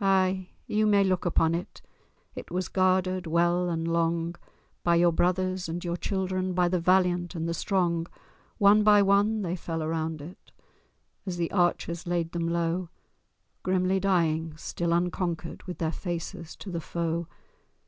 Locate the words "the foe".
16.68-17.28